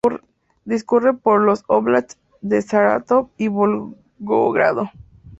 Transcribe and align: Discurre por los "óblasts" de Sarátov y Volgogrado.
Discurre 0.65 1.13
por 1.13 1.41
los 1.41 1.63
"óblasts" 1.67 2.17
de 2.41 2.63
Sarátov 2.63 3.29
y 3.37 3.49
Volgogrado. 3.49 4.89